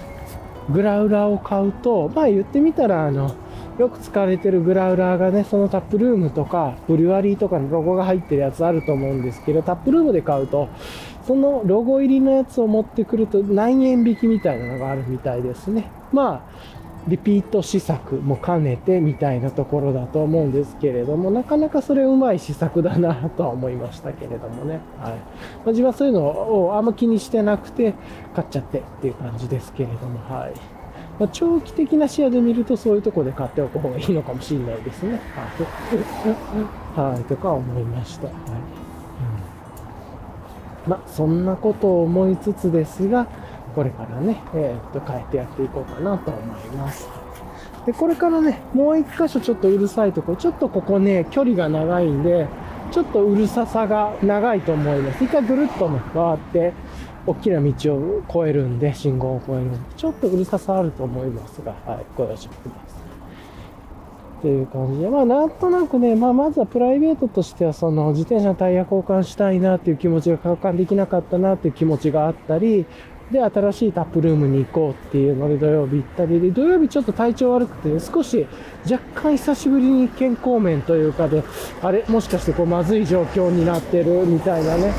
[0.70, 3.32] グラウラを買うと、まあ言ってみたらあの、
[3.78, 10.68] よく使われてるグラウラーがね、そのタップルームとか、ブリュワリーとかのロゴが入ってるやつあると思うんですけど、タップルームで買うと、
[11.26, 15.90] そのロゴ入りのやつを持ってくると何円引きみたいなのがあるみたいですね。
[16.12, 16.76] まあ、
[17.08, 24.80] リピート試作も兼ねてみたいなところだと思うんですけれども、なかなかそれうまい試作だなとは思いましたけれどもね。
[25.00, 25.12] はい。
[25.12, 25.18] ま
[25.66, 27.94] あ、自分はそういうのをあんま気にしてなくて
[28.34, 30.75] 買っちゃってっていう感じですけれども、はい。
[31.18, 35.20] まあ、長期的な視野で見るとそういうとこで買っておく方がいいのかもしれないですね。
[36.94, 37.12] はい。
[37.14, 38.26] はい、とか思いました。
[38.26, 38.34] はい。
[40.86, 43.26] まあ、そんなことを思いつつですが、
[43.74, 47.08] これからね、えー、っと、変えてやっていこうかなと思います。
[47.86, 52.46] で、これからね、もう一箇所ちょっとうるさいとこ、ちょっとここね、距離が長いんで、
[52.90, 55.24] ちょっとうるささが長いと思います。
[55.24, 56.72] 一回ぐるっとね、回って、
[57.26, 63.06] 大きな道を越えるんで、信号を越えるんで、ちょっとうるささあると思いますが、はい、ご容赦ください。
[64.38, 72.86] っていう感じで、まあなんとなくね、まあまずはプライベートとしてはその自転車のタイヤ交換したいなっていう気持ちが交換できなかったなっていう気持ちがあったり、
[73.30, 78.46] で、新しいタップルームに行こうっていうので土曜日行ったりで、土曜日ちょっと体調悪くて、少し
[78.88, 81.42] 若干久しぶりに健康面というかで、
[81.82, 84.92] あれ、もしかしてこうまずい状況になってるみたいなね、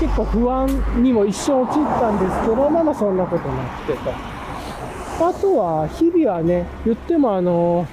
[0.00, 0.68] 結構不安
[1.02, 4.10] にも一瞬陥ったんですけど、まあまあそんなことなくてと。
[5.20, 7.86] あとは、日々はね、言ってもあの、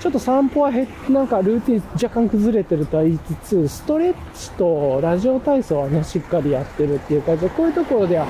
[0.00, 8.26] ちょっと散歩はへなんかルーティン若干崩れてるとは言いつつ、ストレッチとラジオ体操はね、しっかりやってるっていう感じで、こういうところでは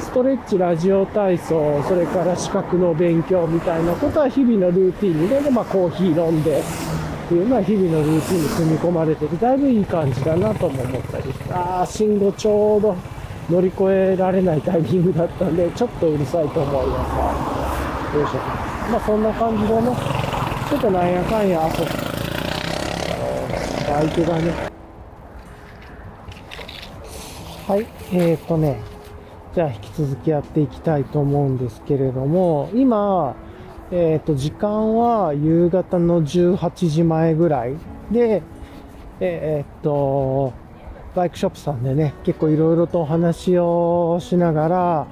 [0.00, 6.62] ストレッチ、ラジオ体操、それから資格の勉強みたいなことは日々のルーティンで、でまあ、コーヒー飲んで
[7.34, 12.94] っていうのは日々のルーティンに組み込まれてて、だいぶいい感じだなとも思ったりして、ああ、信号ちょうど
[13.50, 18.16] 乗り越えられないタイミングだったんで、ちょっとうるさいと思います。
[18.16, 18.38] よいしょ。
[18.88, 19.82] まあ、そんな感じでね、
[20.70, 21.90] ちょっとなんやかんや遊ぶ。
[23.90, 24.52] バイクがね、
[27.66, 28.80] はい、えーとね、
[29.56, 33.34] じゃあ引き続きやっていきたいと思うんですけれども、今、
[33.90, 37.74] えっ、ー、と、時間は夕方の18時前ぐらい。
[38.10, 38.42] で、
[39.20, 40.52] えっ、と、
[41.14, 45.06] バイクショップさんでね、結構いろいろとお話をしながら、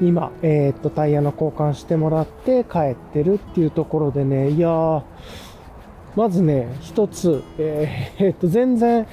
[0.00, 5.02] 今、えっ、と、タイヤの交換してもらって帰ってるっていうところでね、いやー、
[6.14, 9.06] まずね、一つ、えー、っと、全然、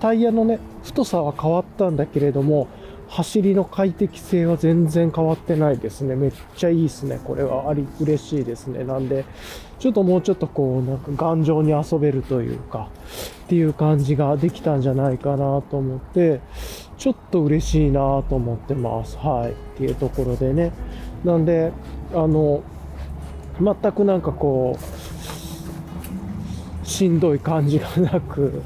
[0.00, 2.68] タイヤのね、太さは変わったんだけれども、
[3.08, 6.14] 走りの快適性は全然変わってないですね。
[6.14, 7.20] めっちゃいいですね。
[7.24, 8.84] これはあり、嬉しいですね。
[8.84, 9.24] なんで、
[9.78, 12.90] ちょっともうちょっとこう、なんか頑丈に遊べるというか、
[13.44, 16.40] っていう感じができたんじゃないかなと思って、
[16.98, 19.16] ちょっと嬉しいなと思ってます。
[19.16, 19.52] はい。
[19.52, 20.72] っていうところでね。
[21.24, 21.72] なんで、
[22.12, 22.62] あの、
[23.60, 24.82] 全くなんかこう、
[26.86, 28.60] しんどい感じがなく、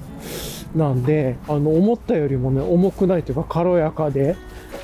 [0.75, 4.37] なんで、あの、思ったよりもね、重くないというか軽やかで、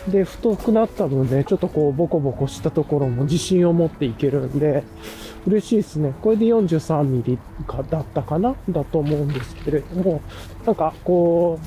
[0.09, 4.85] で、太くなったので、ちょっとこう、ボコボコしたところも自信を持っていけるんで、
[5.47, 6.13] 嬉しいですね。
[6.21, 8.55] これで43ミリかだったかな？
[8.69, 10.21] だと思うんですけれども、
[10.67, 11.59] なんかこ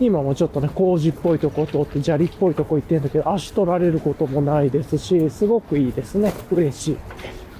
[0.00, 6.32] う、今もちょっとね、工事っぽいとこ通って砂利っぽいとこ行ってんだけど、足取られることもないですし、すごくいいですね。
[6.50, 6.96] 嬉しい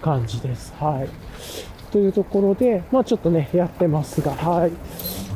[0.02, 0.74] 感じです。
[0.78, 1.08] はい。
[1.90, 4.72] というところで、まあちょっとね、やってますが、はい。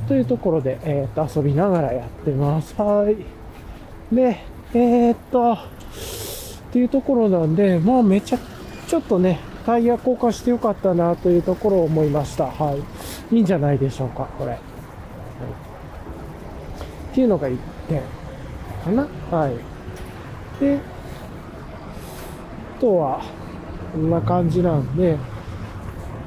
[0.09, 2.75] というところで、えーっと、遊びながらやってます。
[2.81, 4.15] はい。
[4.15, 4.39] で、
[4.73, 5.59] えーっと、っ
[6.73, 8.39] ていうところなんで、まあめちゃ、
[8.87, 12.47] ちょっとね、タイヤ交換してよかったなというところを思いました。
[12.47, 12.73] は
[13.31, 13.35] い。
[13.35, 14.51] いいんじゃないでしょうか、これ。
[14.51, 14.61] はい
[17.17, 18.03] っていうのが1点
[18.85, 19.09] かな。
[19.31, 19.57] はい。
[20.61, 20.79] で、
[22.77, 23.23] あとは、
[23.95, 25.17] こんな感じなんで、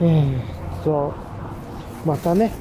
[0.01, 1.13] えーっと、
[2.03, 2.51] またね、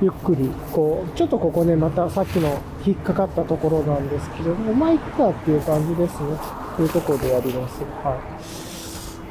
[0.00, 6.38] ゆっくり、こう、ちょっとここね、またさっきの引っかかったところなんですけれども、まあ、いっかっていう感じですね。
[6.76, 7.82] というところでやります。
[8.04, 8.16] は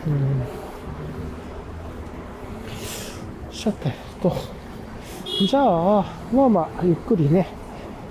[0.06, 0.10] い。
[0.10, 0.68] うん。
[3.54, 4.36] さてと、
[5.48, 7.48] じゃあ、まあまあ、ゆっくりね、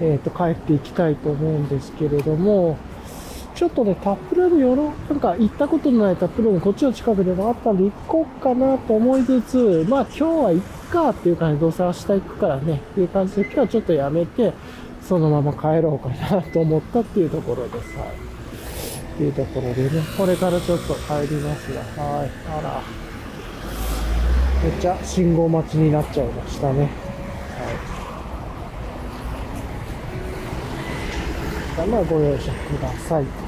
[0.01, 2.79] えっ、と、帰っていきたいと思うんですけれども、
[3.55, 14.53] ちょっとね、タップルームよろ、なんか行ったことのないタップルーム、こっちの近くでもあったんで行こうかなと思いつつ、まあ今日は行っかっていう感じで、どうせ明日行くからね、っていう感じで、今日はちょっとやめて、
[15.03, 17.99] そのまま帰ろうかなと思ったっていうところです。
[17.99, 18.09] はい。
[18.09, 18.12] っ
[19.18, 22.31] ていうところでね、これからちょっと帰りますが、はい。
[22.59, 22.83] あら。
[24.62, 26.90] めっちゃ信号待ちになっちゃいましたね。
[31.79, 31.87] はい。
[31.88, 33.45] まあご容赦ください。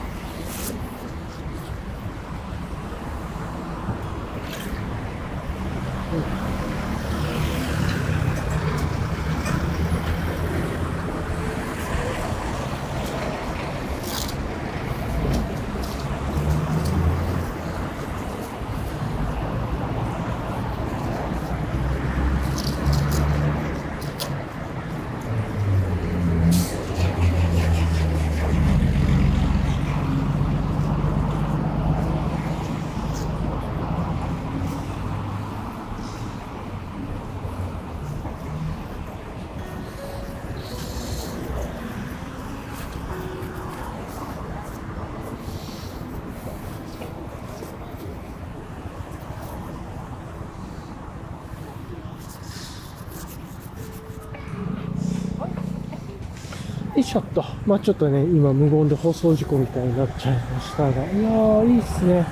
[57.09, 57.43] しょっと。
[57.65, 60.91] まあちょっとね、今無言で放送事故みたいになっちゃいましたが。
[60.91, 62.27] いやー、いいっすね。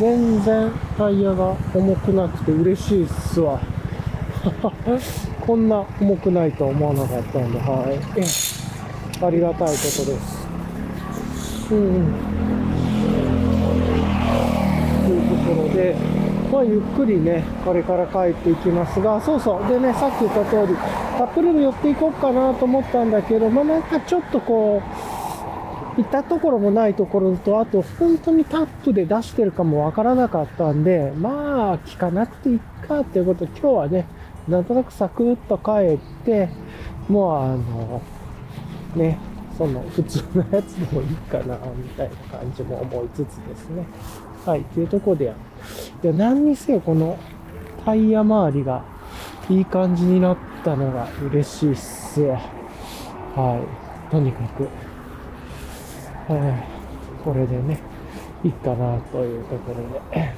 [0.00, 3.60] 全然タイヤが重くなくて嬉しいっすわ。
[5.46, 9.24] こんな重くないとは思わなかったんで、はい。
[9.24, 10.48] ありがたいことです。
[11.72, 12.14] うん。
[15.04, 15.94] というところで、
[16.52, 19.68] まあ、ゆっくりね、これから帰っていきますが、そうそう。
[19.68, 20.76] でね、さっき言った通り、
[21.18, 34.06] タップルーム寄っていこうかなと思ったんだけど、まあ、なんかちょっとこう、行ったところもないところと、あと、本当にタップで出してるかもわからなかったんで、まあ、聞かなくていいかっていうことで、今日はね、
[34.46, 36.48] なんとなくサクッと帰って、
[37.08, 38.02] もうあの、
[38.94, 39.18] ね、
[39.56, 43.86] その普通のやつでもいいかな、みたいな感じも思いつつですね。
[44.46, 45.34] はい、というとこでや
[46.04, 47.18] いや、何にせよこの
[47.84, 48.84] タイヤ周りが
[49.50, 52.22] いい感じになったのが嬉しいっす。
[52.22, 53.60] は
[54.08, 54.10] い。
[54.10, 54.62] とにかく、
[56.32, 57.22] はい。
[57.24, 57.80] これでね、
[58.44, 59.76] いいかなというところ
[60.14, 60.32] で。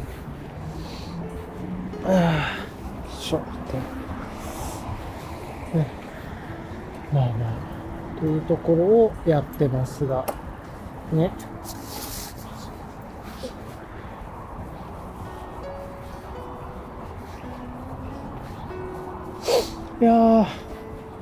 [2.07, 3.40] ああ、よいしょっ
[5.73, 5.79] と。
[5.79, 5.87] ね。
[7.12, 7.33] まあま
[8.16, 10.25] あ、というところをやってますが、
[11.12, 11.31] ね。
[20.01, 20.47] いや、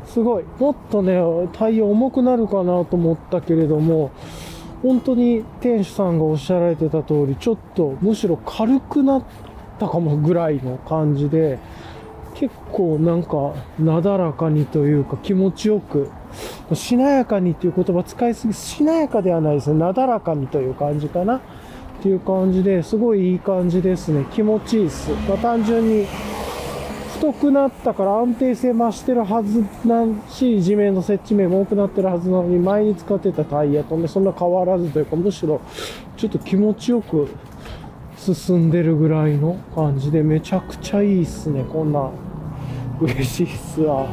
[0.05, 0.45] すごい。
[0.59, 1.19] もっとね、
[1.55, 4.11] タイヤ重くなるかなと思ったけれども、
[4.83, 9.23] 本当に店主さんがおっしゃられてた通り、ちょっとむしろ軽くなっ
[9.79, 11.59] たかもぐらいの感じで、
[12.35, 16.11] 結構なんか、なだらかにというか気持ちよく、
[16.75, 19.79] しなやかにっていう言葉使いすぎ、しなやかではないですね。
[19.79, 21.37] なだらかにという感じかな。
[21.37, 21.41] っ
[22.03, 24.27] ていう感じで、すごいいい感じですね。
[24.33, 25.11] 気持ちいいっす。
[25.27, 26.07] まあ、単純に、
[27.17, 35.61] 太くなったから安定性増してるはずなし、地面の接地面も多くなってるはずなのに、前に使ってたタイヤとね、そんな変わらずというか、むしろ、
[36.17, 37.29] ちょっと気持ちよく
[38.17, 42.11] 進んでるぐらいの感じで、めちゃくちゃいいっすね、こんな。
[43.01, 44.07] 嬉しいっすわ。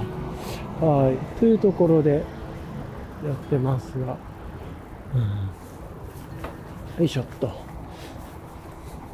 [0.81, 1.39] はい。
[1.39, 2.21] というところで、や
[3.31, 4.17] ってますが。
[5.15, 5.53] うん
[6.99, 7.49] よいしょっと。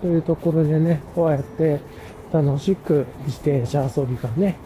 [0.02, 1.80] というところでね、こうやって
[2.32, 4.57] 楽しく自転車遊びがね、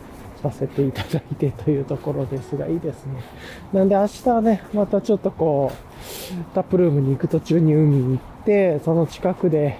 [0.41, 3.23] させていただいてというところですが、いいですね。
[3.71, 9.77] なんで明日はね、またちょっとこう、タップルームに行く途中に海に行って、その近くで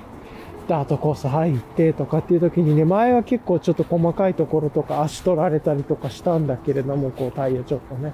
[0.67, 8.13] ダートコース入ってとかっていう時にね、前は結構ちょっと細かいところとか足取られたりとかしたんだけれども、こうタイヤちょっとね。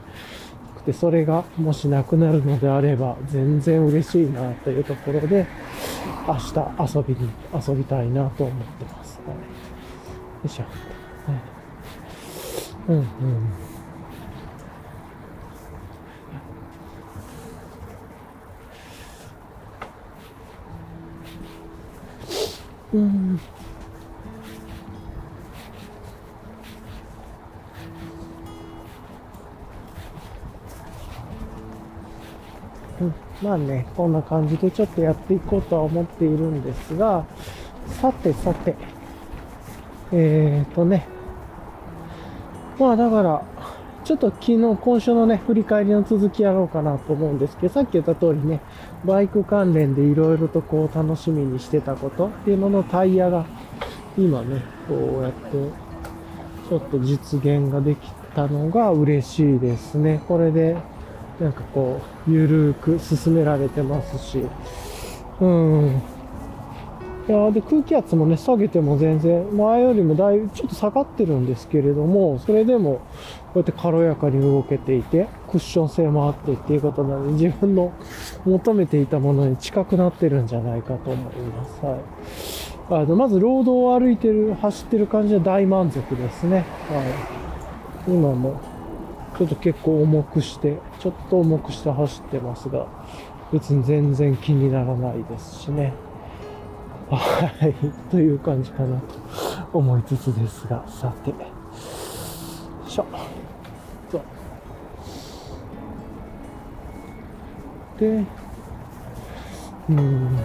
[0.85, 5.45] で、それがもしなくなるのであれば、全然嬉しいなというところで、
[6.27, 9.19] 明日遊びに、遊びたいなと思ってます。
[9.27, 9.37] はい、
[10.45, 10.65] いしょ。
[12.87, 13.05] うんうん。
[22.91, 23.39] うん。
[33.01, 37.25] うん、まあね、こんな感じでちょっとやっていこうとは思っているんですが、
[37.87, 38.75] さてさて、
[40.11, 41.07] えーとね、
[42.79, 43.43] まあだから、
[44.05, 48.61] ちょっと昨日、今週のね、振り返りの続きやろうかなと思うんですけど、さっき言った通りね、
[49.05, 53.45] バイク関連でいろいろとこう楽しみにしてたことっていうののタイヤが、
[54.17, 55.51] 今ね、こうやって、
[56.69, 60.23] ちょっと実現ができたのが嬉しいですね。
[60.27, 60.75] これで、
[61.39, 64.43] なんかこう、ゆるーく進められてますし、
[65.39, 66.01] うん、
[67.29, 73.01] いやで空気圧もね、下げても全然、前よりもだいぶちょっと下がってるんですけれども、それでも、
[73.53, 77.93] こうやって軽やかに動けていて、クッション性もあってっていうことなので、自分の
[78.45, 81.85] 求めていたものに近くなってるんじゃないかと思います。
[81.85, 83.03] はい。
[83.03, 86.55] あの、まず、ロードを歩いてる、走ってる感じは大満足ですね。
[86.55, 88.11] はい。
[88.11, 88.59] 今も、
[89.37, 92.87] ちょっと結構重くして、ちょっと重くして走ってますが、
[93.53, 96.08] 別に全然気にならないですしね。
[97.15, 97.73] はい、
[98.11, 99.05] という感じかなと
[99.73, 101.33] 思いつつですが、さて、
[102.87, 103.05] しょ。
[104.11, 104.21] そう。
[107.99, 108.25] で、
[109.89, 110.39] うん。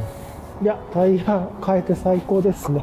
[0.63, 2.83] いや、タイヤ変えて最高ですね。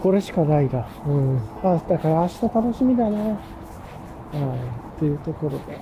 [0.00, 0.86] これしかないな。
[1.06, 1.38] うん。
[1.62, 3.18] あ、だから明日楽しみだな。
[3.18, 3.36] は
[4.96, 4.98] い。
[4.98, 5.78] というところで、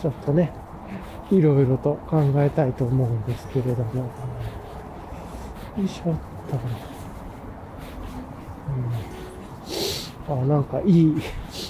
[0.00, 0.52] ちょっとね、
[1.30, 4.02] いろいろと考えたいと思うんですけれども。
[5.78, 6.14] よいしょ
[6.48, 6.56] と。
[10.28, 11.14] うん、あ、なんかいい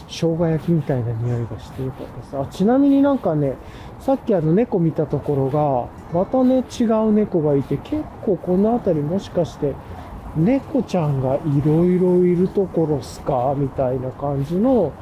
[0.08, 2.36] 生姜焼きみたいな匂いがしてよかったです。
[2.36, 3.54] あ、ちなみになんかね、
[4.00, 9.74] さっきあの猫見たところが、またね、違う猫がいて、結構この辺りもしかして、
[10.36, 13.54] 猫ちゃんがいろいろいるところっすか？
[13.56, 14.92] みたいな感じの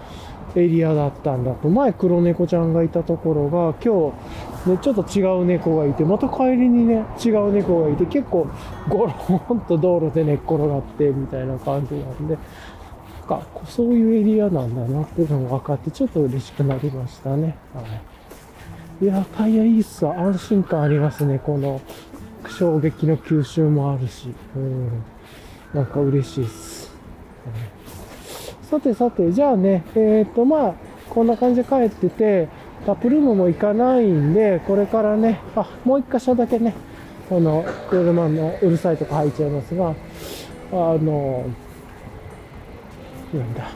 [0.54, 1.68] エリアだったんだと。
[1.68, 4.16] 前黒猫ちゃんがいたところが、今日、
[4.70, 8.48] ね、ちょっと違う猫がいて、また帰りにね、違う猫がいて、結構
[8.88, 17.56] ゴロンと道路で寝っ転がって、みたいな感じなんで、なんか、そういうエリアなんだなっていうのが分かって、ちょっと嬉しくなりましたね。
[17.74, 17.82] は
[19.00, 19.04] い。
[19.04, 20.18] いや、タイヤいいっすわ。
[20.18, 21.38] 安心感ありますね。
[21.38, 21.80] この、
[22.48, 24.32] 衝撃の吸収もあるし。
[24.54, 25.02] うん。
[25.74, 26.92] なんか嬉しいっす。
[27.46, 27.76] うん
[28.66, 30.74] さてさて、じゃあね、えっ、ー、と、まあ、
[31.08, 32.48] こんな感じで帰ってて、
[32.86, 36.72] タップルームも行かないんで、これからね、あ、もう一箇所だけね、
[37.28, 39.94] この車のうるさいとこ入っちゃいますが、あ
[40.72, 41.44] の、
[43.34, 43.70] なんだ。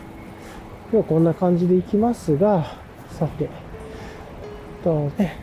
[0.93, 2.77] 今日こんな感じで行きますが、
[3.11, 3.49] さて、
[4.85, 5.37] とね、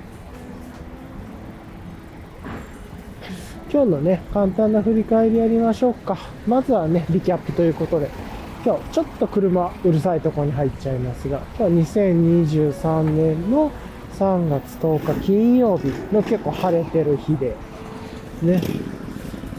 [3.70, 6.18] 今日のね、簡単な振り返りやりましょうか。
[6.47, 8.26] まずはね、リキャップということで。
[8.68, 13.72] 今日ちょっと車うるさいとこに入っちゃいますが、今日は2023年の
[14.20, 17.55] 3月10日金曜日の結構晴れてる日で、
[18.41, 18.61] ね。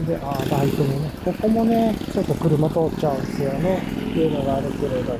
[0.05, 3.77] で、ああ、バイクもね、ここもね、ちょっと車通っちゃうんですよね。
[3.79, 5.19] っていうのがあるけれども、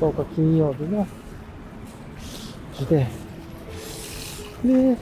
[0.00, 1.06] 10日金曜日の
[2.72, 3.06] 日で、
[4.64, 4.96] で、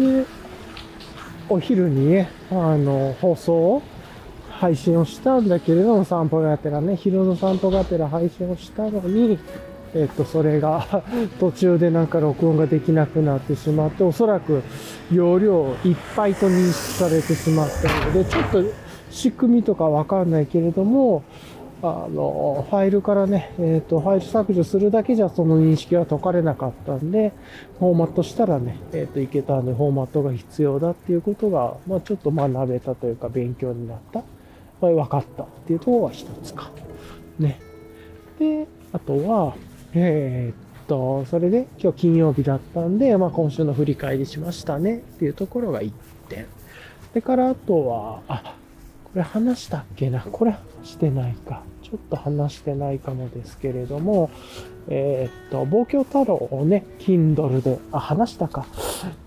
[0.00, 0.24] で、
[1.48, 2.20] お昼に、
[2.50, 3.82] あの、放送を
[4.50, 9.38] 配信をしたんだけれども、散歩がてらね、昼の散歩がてら配信をしたのに、
[9.94, 11.02] えっと、それが
[11.40, 14.62] 途中でなんか録音ができなくなってしまって、おそらく
[15.12, 18.62] 容量いっぱいと認識されてしまったので、ちょっと
[19.10, 21.24] 仕組みとかわかんないけれども、
[21.82, 27.32] あの、ファイルからね、えっ、ー、と、ファイル削除するだけじゃその認識は解かれなかったんで、
[27.78, 34.22] フォーマットしたらね、えっ、ー、と、いけたんで、フォーマットが必要だっていうことが、まあちょっと学べたというか、勉強になった
[34.80, 36.70] はい、分かったっていうところが一つか。
[37.38, 37.58] ね。
[38.38, 39.54] で、あとは、
[39.94, 45.92] えー、っと、それで今日金曜日だったんで、まあ今週の振り返りしましたねっていうところが1
[46.28, 46.46] 点。
[47.14, 48.54] でからあとは、あ、
[49.04, 51.62] これ話したっけなこれしてないか。
[51.82, 54.30] ちょっと話してないかもですけれども、
[54.88, 58.66] えー、っと、望郷太郎をね、Kindle で、あ、話したか。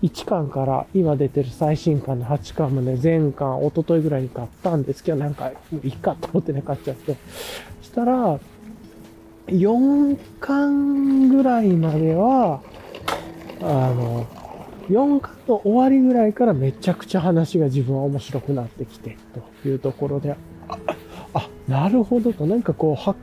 [0.02, 5.50] 1巻から今出てる最新巻の8巻もね、前巻、一昨日ぐらいに買ったんですけど、なんか、
[5.82, 7.16] いいかと思ってね、買っちゃって。
[7.82, 8.38] したら、
[9.48, 12.60] 4巻ぐらいまでは、
[13.60, 14.26] あの、
[14.88, 19.16] 4巻の終わりぐらいからめちゃくちゃ話が自分は面白くなってきて、
[19.62, 20.36] というところで、
[21.34, 23.14] あ、なるほどと、なんかこう、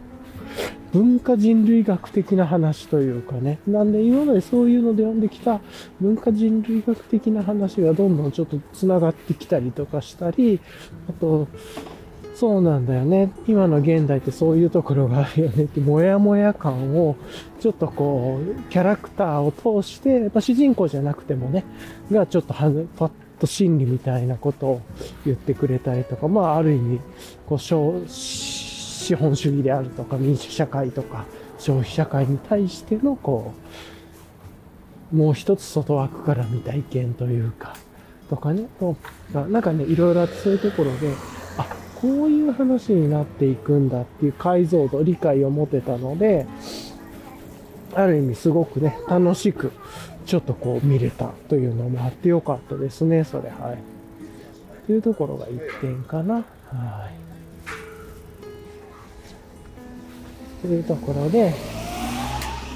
[0.92, 3.60] 文化人類学的な話というかね。
[3.66, 5.62] なんで今までそういうので読んできた
[6.02, 10.60] 文化人類学的な話がどんどんちょっと繋がってきたりとかしたり、
[11.10, 11.48] あと、
[12.36, 13.32] そうなんだよね。
[13.48, 17.16] 今の現代ってそういうところがあるよねって、もやもや感を、
[17.60, 19.52] ちょっとこう、キャラクターを
[19.84, 21.64] 通して、まあ、主人公じゃなくてもね、
[22.12, 24.82] がちょっとはパッと心理みたいなことを
[25.26, 27.02] 言ってくれたりとか、まあ、ある意味、
[27.48, 31.26] こう、資本主義であるとか、民主社会とか、
[31.58, 33.54] 消費社会に対しての、こ
[35.12, 37.76] う、もう一つ外枠から見た意見というか、
[38.30, 38.96] とかね、と
[39.34, 41.12] なんかね、いろいろそういうところで、
[41.58, 41.66] あ、
[42.00, 46.46] こういう話になっていくんだっていう解像度、理解を持てたので、
[47.96, 49.72] ある意味すごくね、楽しく、
[50.32, 53.78] ちょっとこう見れたというのもあってよかったですね、それ、はい。
[54.86, 56.36] というところが1点かな。
[56.36, 56.42] は
[60.64, 60.66] い。
[60.66, 61.54] というところで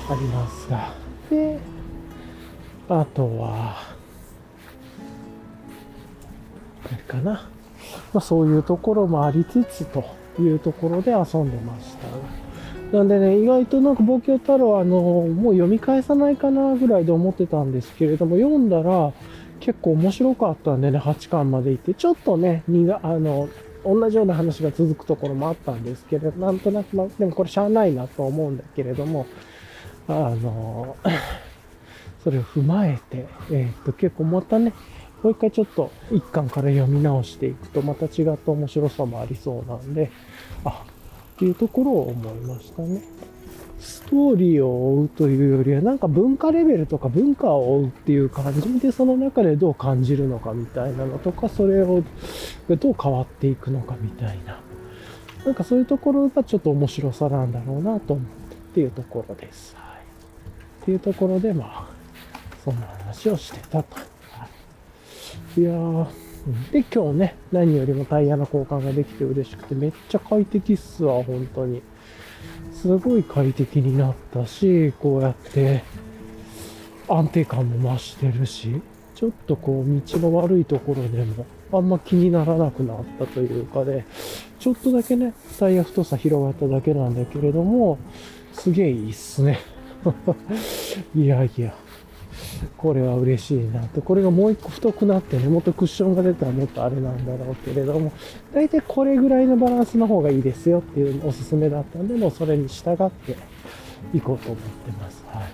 [0.10, 0.94] ありますが、
[1.30, 1.58] で、
[2.90, 3.78] あとは、
[6.84, 7.50] あれかな。
[8.12, 10.04] まあ、そういうところもありつつと
[10.38, 12.45] いうところで遊んでました。
[12.96, 19.12] なんでね、意外となんか望郷太郎あの、もう読み返さないかなぐらいで思ってたんですけれども、読んだら
[19.60, 23.50] 結構面白かったんでね、8巻まで行って、ちょっとね、にが、あの、
[23.84, 29.26] 同じような話が続くところもあったんですけれど、なんとなく、まあ、でもこれしゃあないなと思うんだけれども、
[30.08, 30.96] あの、
[32.24, 34.72] それを踏まえて、えっ、と、結構またね、
[35.22, 40.10] もう一回ちょっと一巻から読み直していくと、また違った面白さもありそうなんで、
[40.64, 40.86] あ、
[41.36, 43.02] っていうところを思いましたね。
[43.80, 52.04] ストーリーを追うというよりは、なんか文化レベルとか文化を追うっていう感じで、その中でどう感じるのかみたいなのとか、それを
[52.70, 54.60] どう変わっていくのかみたいな。
[55.46, 59.74] なんかそういうところがちょっと面白さなんだろうなと思ってっていうところです。
[59.78, 60.02] はい。
[60.82, 61.88] っていうところで、まあ、
[62.62, 63.98] そんな話をしてたと。
[65.58, 66.08] いやー、
[66.72, 71.82] で、今日ね、何よりもタイヤの交換ができて嬉しくて、めっちゃ快適っすわ、本当に。
[72.72, 75.84] すごい快適になったし、こうやって
[77.08, 78.82] 安定感も増してるし、
[79.16, 84.06] ちょっとこう道の悪いところでもあんま気にならなくなったというかで、
[84.60, 87.98] ちょっとだけね、タイヤ太さ広がっただけなんだけれども、
[88.54, 89.60] すげえいいっすね。
[91.16, 91.74] いやいや。
[92.78, 94.02] これは嬉しいなと。
[94.02, 98.12] これがもう一個太くなってね、もっとクッションが出たらもっとあれなんだろうけれども、
[98.54, 103.36] 大体これぐらいのバランスの方がいいですよっていうおすすめだったんで、もうそれに従って
[104.14, 105.24] いこうと思ってます。
[105.28, 105.46] はい。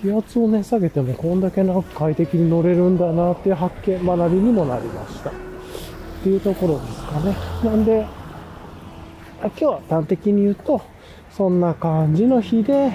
[0.00, 5.30] 気圧をね、下げてもこんだけ長く快適に乗れるんだなっていう発見、学びにもなりました。
[5.30, 5.32] っ
[6.22, 7.36] ていうところですかね。
[7.64, 8.04] なんで、
[9.40, 10.80] 今日は端的に言うと、
[11.30, 12.92] そんな感じの日で、で、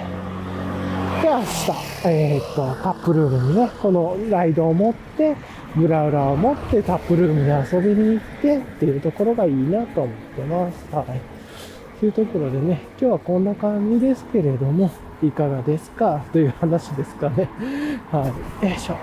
[1.24, 5.36] 明日、えー、っと、タップルームにね、このライドを持って、
[5.76, 10.94] ブラウラを持ってタップルームに遊びに行ってっていうところがいいなと思ってます。
[10.94, 11.20] はい。
[12.00, 14.90] というところでね、今日はこんな感じですけれども、
[15.22, 16.24] いかがですか？
[16.32, 17.48] という話ですかね。
[18.12, 18.32] は
[18.62, 18.66] い。
[18.68, 18.96] よいしょ。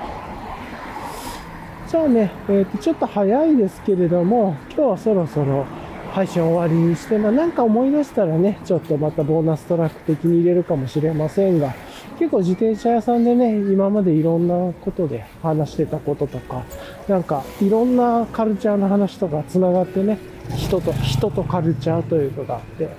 [1.89, 5.66] じゃあね、えっ、と、ちょっと早いですけれども、今日はそろそろ
[6.14, 11.74] 配信終わりにして、まあなんか思い出したらね、ちょっとまたボーナストラック的に入れるかもしれませんが、
[12.18, 16.63] 結構自転車屋さんでね、今までいろんなことで話してたこととか、
[17.07, 20.18] なんかいろんなカルチャーの話とか繋がってね、
[20.55, 22.89] 人と、人とカルチャーというかがあって、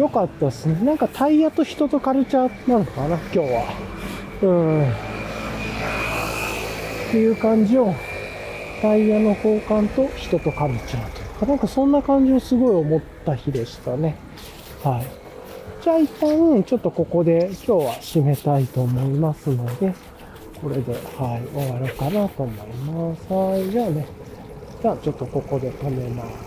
[0.00, 0.84] よかったですね。
[0.84, 3.64] なんかタイヤと人とカルチャーなのかな、今日は。
[4.42, 4.82] うん。
[4.82, 4.92] っ
[7.10, 7.94] ていう感じを、
[8.82, 14.16] タイヤの交換と人とカルチャーというか、なんかそんな感じをすごい思った日でしたね。
[14.82, 15.25] はい。
[15.86, 19.94] じゃあ一旦、ちょっとここで今日は締めたいと思いますので、
[20.60, 23.32] これで、はい、終わろうかなと思います。
[23.32, 24.04] はい、じゃあね、
[24.82, 26.45] じゃあちょっとここで止めます。